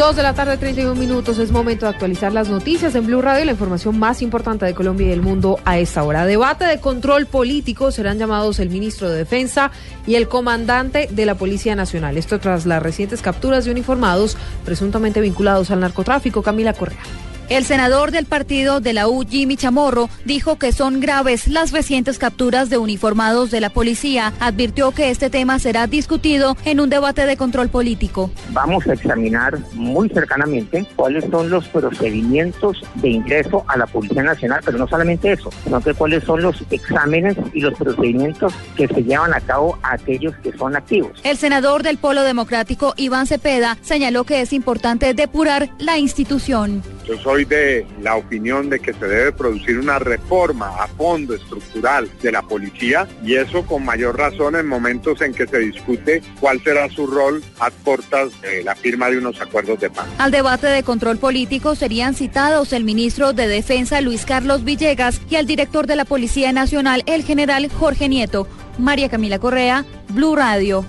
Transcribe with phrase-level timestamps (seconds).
[0.00, 1.38] Dos de la tarde, 31 minutos.
[1.38, 5.06] Es momento de actualizar las noticias en Blue Radio, la información más importante de Colombia
[5.06, 6.24] y del mundo a esta hora.
[6.24, 9.72] Debate de control político serán llamados el ministro de Defensa
[10.06, 12.16] y el comandante de la Policía Nacional.
[12.16, 16.40] Esto tras las recientes capturas de uniformados presuntamente vinculados al narcotráfico.
[16.40, 17.04] Camila Correa.
[17.50, 22.16] El senador del partido de la U, Jimmy Chamorro, dijo que son graves las recientes
[22.16, 24.32] capturas de uniformados de la policía.
[24.38, 28.30] Advirtió que este tema será discutido en un debate de control político.
[28.50, 34.60] Vamos a examinar muy cercanamente cuáles son los procedimientos de ingreso a la Policía Nacional,
[34.64, 39.02] pero no solamente eso, sino que cuáles son los exámenes y los procedimientos que se
[39.02, 41.18] llevan a cabo a aquellos que son activos.
[41.24, 46.84] El senador del Polo Democrático, Iván Cepeda, señaló que es importante depurar la institución.
[47.10, 52.08] Yo soy de la opinión de que se debe producir una reforma a fondo estructural
[52.22, 56.62] de la policía y eso con mayor razón en momentos en que se discute cuál
[56.62, 60.06] será su rol a cortas de la firma de unos acuerdos de paz.
[60.18, 65.34] Al debate de control político serían citados el ministro de Defensa Luis Carlos Villegas y
[65.34, 68.46] el director de la Policía Nacional, el general Jorge Nieto.
[68.78, 70.84] María Camila Correa, Blue Radio.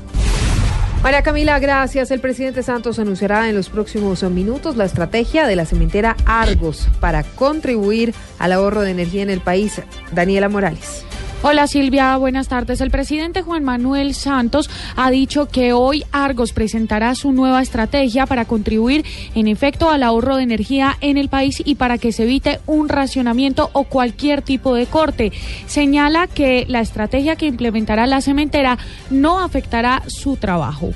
[1.04, 2.12] María Camila, gracias.
[2.12, 7.24] El presidente Santos anunciará en los próximos minutos la estrategia de la cementera Argos para
[7.24, 9.82] contribuir al ahorro de energía en el país.
[10.12, 11.04] Daniela Morales.
[11.44, 12.82] Hola Silvia, buenas tardes.
[12.82, 18.46] El presidente Juan Manuel Santos ha dicho que hoy Argos presentará su nueva estrategia para
[18.46, 19.04] contribuir
[19.34, 22.90] en efecto al ahorro de energía en el país y para que se evite un
[22.90, 25.32] racionamiento o cualquier tipo de corte.
[25.66, 28.78] Señala que la estrategia que implementará la cementera
[29.10, 30.92] no afectará su trabajo.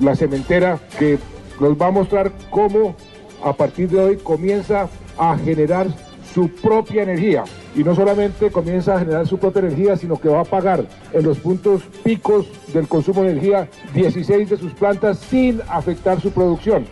[0.00, 1.18] La cementera que
[1.60, 2.96] nos va a mostrar cómo
[3.44, 4.88] a partir de hoy comienza
[5.18, 5.88] a generar
[6.36, 10.42] su propia energía y no solamente comienza a generar su propia energía, sino que va
[10.42, 15.62] a pagar en los puntos picos del consumo de energía 16 de sus plantas sin
[15.66, 16.84] afectar su producción.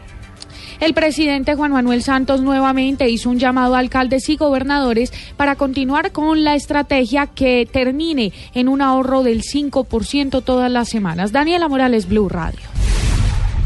[0.81, 6.13] El presidente Juan Manuel Santos nuevamente hizo un llamado a alcaldes y gobernadores para continuar
[6.13, 11.33] con la estrategia que termine en un ahorro del 5% todas las semanas.
[11.33, 12.74] Daniela Morales, Blue Radio.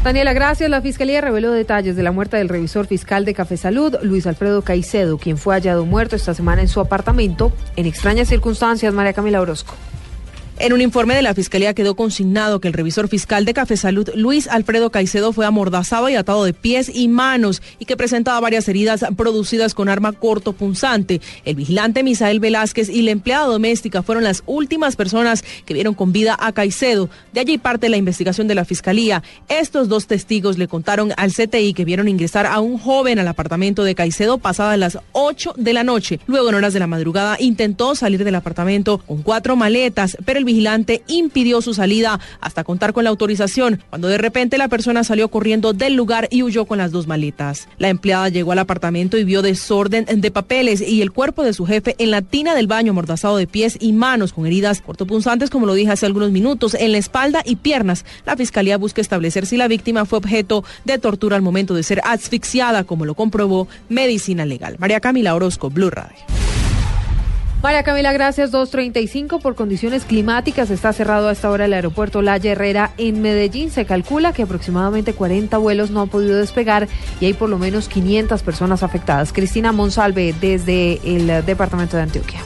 [0.03, 0.69] Daniela, gracias.
[0.69, 4.61] La Fiscalía reveló detalles de la muerte del revisor fiscal de Café Salud, Luis Alfredo
[4.61, 8.93] Caicedo, quien fue hallado muerto esta semana en su apartamento en extrañas circunstancias.
[8.93, 9.75] María Camila Orozco.
[10.61, 14.09] En un informe de la Fiscalía quedó consignado que el revisor fiscal de Café Salud,
[14.13, 18.67] Luis Alfredo Caicedo, fue amordazado y atado de pies y manos y que presentaba varias
[18.67, 21.21] heridas producidas con arma cortopunzante.
[21.45, 26.11] El vigilante Misael Velázquez y la empleada doméstica fueron las últimas personas que vieron con
[26.11, 27.09] vida a Caicedo.
[27.31, 29.23] De allí parte la investigación de la Fiscalía.
[29.47, 33.85] Estos dos testigos le contaron al CTI que vieron ingresar a un joven al apartamento
[33.85, 36.19] de Caicedo pasadas las 8 de la noche.
[36.27, 40.48] Luego, en horas de la madrugada, intentó salir del apartamento con cuatro maletas, pero el
[40.49, 45.29] vigilante impidió su salida hasta contar con la autorización, cuando de repente la persona salió
[45.29, 47.67] corriendo del lugar y huyó con las dos maletas.
[47.77, 51.67] La empleada llegó al apartamento y vio desorden de papeles y el cuerpo de su
[51.67, 55.67] jefe en la tina del baño amordazado de pies y manos con heridas cortopunzantes, como
[55.67, 58.05] lo dije hace algunos minutos, en la espalda y piernas.
[58.25, 62.01] La fiscalía busca establecer si la víctima fue objeto de tortura al momento de ser
[62.05, 64.77] asfixiada, como lo comprobó Medicina Legal.
[64.79, 66.38] María Camila Orozco, Blue Radio.
[67.61, 68.51] María Camila, gracias.
[68.51, 70.69] 235 por condiciones climáticas.
[70.69, 73.69] Está cerrado a esta hora el aeropuerto La Herrera en Medellín.
[73.69, 76.87] Se calcula que aproximadamente 40 vuelos no han podido despegar
[77.19, 79.33] y hay por lo menos 500 personas afectadas.
[79.33, 82.39] Cristina Monsalve desde el departamento de Antioquia.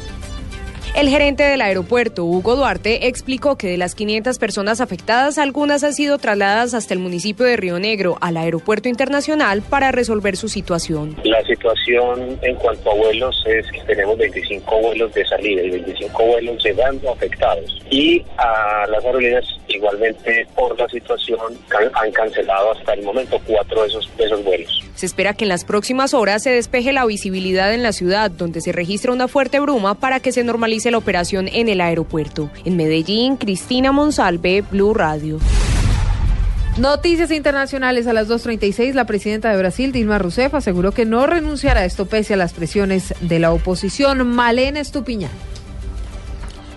[0.95, 5.93] El gerente del aeropuerto, Hugo Duarte, explicó que de las 500 personas afectadas, algunas han
[5.93, 11.15] sido trasladadas hasta el municipio de Río Negro, al aeropuerto internacional, para resolver su situación.
[11.23, 16.25] La situación en cuanto a vuelos es que tenemos 25 vuelos de salida y 25
[16.25, 17.81] vuelos llegando afectados.
[17.89, 21.39] Y a las aerolíneas, igualmente por la situación,
[21.93, 24.83] han cancelado hasta el momento cuatro de esos, de esos vuelos.
[24.95, 28.61] Se espera que en las próximas horas se despeje la visibilidad en la ciudad, donde
[28.61, 32.49] se registra una fuerte bruma para que se normalice la operación en el aeropuerto.
[32.65, 35.39] En Medellín, Cristina Monsalve, Blue Radio.
[36.77, 38.93] Noticias internacionales a las 2.36.
[38.93, 42.53] La presidenta de Brasil, Dilma Rousseff, aseguró que no renunciará a esto pese a las
[42.53, 44.27] presiones de la oposición.
[44.27, 45.29] Malena Estupiñán.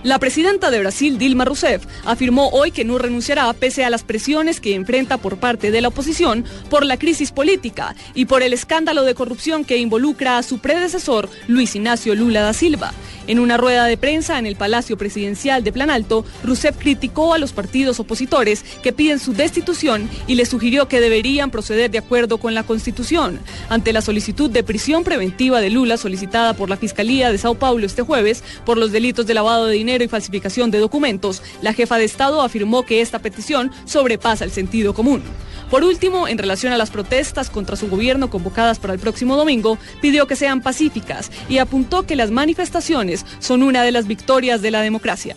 [0.06, 4.60] La presidenta de Brasil, Dilma Rousseff, afirmó hoy que no renunciará pese a las presiones
[4.60, 9.02] que enfrenta por parte de la oposición por la crisis política y por el escándalo
[9.02, 12.92] de corrupción que involucra a su predecesor, Luis Ignacio Lula da Silva.
[13.26, 17.52] En una rueda de prensa en el Palacio Presidencial de Planalto, Rousseff criticó a los
[17.52, 22.54] partidos opositores que piden su destitución y le sugirió que deberían proceder de acuerdo con
[22.54, 23.40] la Constitución.
[23.68, 27.86] Ante la solicitud de prisión preventiva de Lula solicitada por la Fiscalía de Sao Paulo
[27.86, 31.98] este jueves por los delitos de lavado de dinero y falsificación de documentos, la jefa
[31.98, 35.22] de Estado afirmó que esta petición sobrepasa el sentido común.
[35.70, 39.78] Por último, en relación a las protestas contra su gobierno convocadas para el próximo domingo,
[40.00, 44.70] pidió que sean pacíficas y apuntó que las manifestaciones son una de las victorias de
[44.70, 45.36] la democracia.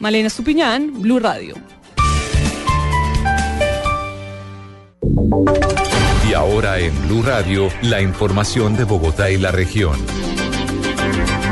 [0.00, 1.56] Malena Stupiñán, Blue Radio.
[6.28, 9.96] Y ahora en Blue Radio, la información de Bogotá y la región.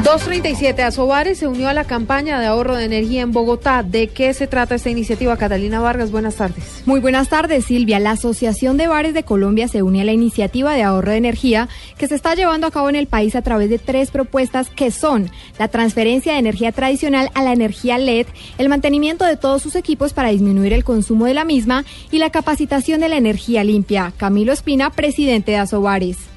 [0.07, 3.83] 237 Asobares se unió a la campaña de ahorro de energía en Bogotá.
[3.83, 5.37] ¿De qué se trata esta iniciativa?
[5.37, 6.85] Catalina Vargas, buenas tardes.
[6.87, 7.99] Muy buenas tardes, Silvia.
[7.99, 11.69] La Asociación de Bares de Colombia se une a la iniciativa de ahorro de energía
[11.99, 14.93] que se está llevando a cabo en el país a través de tres propuestas que
[14.93, 18.29] son la transferencia de energía tradicional a la energía LED,
[18.59, 22.31] el mantenimiento de todos sus equipos para disminuir el consumo de la misma y la
[22.31, 24.13] capacitación de la energía limpia.
[24.17, 26.36] Camilo Espina, presidente de Asobares.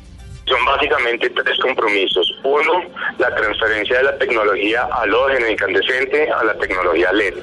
[0.49, 2.35] Son básicamente tres compromisos.
[2.43, 2.83] Uno,
[3.19, 7.35] la transferencia de la tecnología halógena incandescente a la tecnología LED,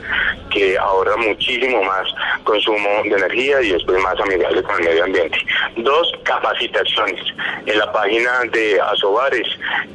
[0.50, 2.08] que ahorra muchísimo más
[2.42, 5.38] consumo de energía y después más amigable con el medio ambiente.
[5.76, 7.20] Dos, capacitaciones.
[7.66, 9.46] En la página de Asobares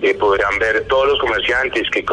[0.02, 2.06] eh, podrán ver todos los comerciantes que,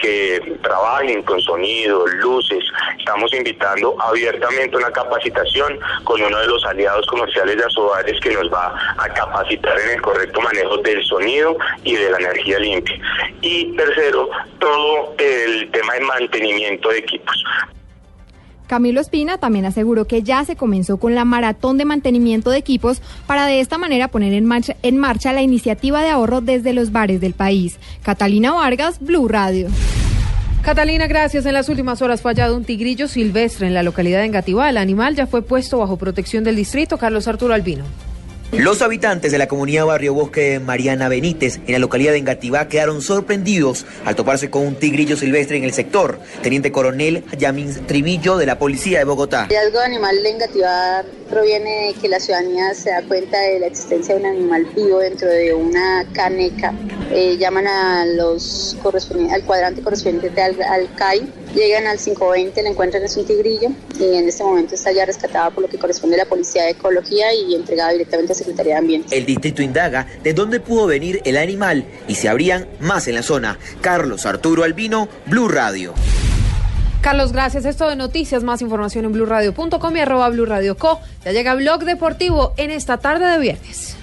[0.00, 2.64] que trabajen con sonido, luces.
[2.98, 8.52] Estamos invitando abiertamente una capacitación con uno de los aliados comerciales de Asobares que nos
[8.52, 12.98] va a capacitar en el correcto manejo del sonido y de la energía limpia.
[13.40, 17.44] Y tercero, todo el tema de mantenimiento de equipos.
[18.68, 23.00] Camilo Espina también aseguró que ya se comenzó con la maratón de mantenimiento de equipos
[23.26, 26.92] para de esta manera poner en marcha, en marcha la iniciativa de ahorro desde los
[26.92, 27.78] bares del país.
[28.02, 29.68] Catalina Vargas, Blue Radio.
[30.62, 31.46] Catalina, gracias.
[31.46, 34.68] En las últimas horas fue hallado un tigrillo silvestre en la localidad de Engativá.
[34.68, 36.98] El animal ya fue puesto bajo protección del distrito.
[36.98, 37.84] Carlos Arturo Albino.
[38.52, 43.02] Los habitantes de la comunidad Barrio Bosque Mariana Benítez, en la localidad de Engativá, quedaron
[43.02, 46.18] sorprendidos al toparse con un tigrillo silvestre en el sector.
[46.42, 49.48] Teniente coronel Yamin Trivillo de la Policía de Bogotá.
[49.50, 53.66] El hallazgo animal de Engativá proviene de que la ciudadanía se da cuenta de la
[53.66, 56.72] existencia de un animal vivo dentro de una caneca.
[57.12, 58.78] Eh, llaman a los
[59.30, 64.14] al cuadrante correspondiente al, al CAI Llegan al 520, le encuentran es un tigrillo y
[64.14, 67.34] en este momento está ya rescatada por lo que corresponde a la Policía de Ecología
[67.34, 69.18] y entregada directamente a Secretaría de Ambiente.
[69.18, 73.24] El distrito indaga de dónde pudo venir el animal y se habrían más en la
[73.24, 73.58] zona.
[73.80, 75.94] Carlos Arturo Albino, Blue Radio.
[77.00, 77.64] Carlos, gracias.
[77.64, 81.00] Esto de noticias, más información en blueradio.com y arroba blueradioco.
[81.24, 83.97] Ya llega Blog Deportivo en esta tarde de viernes.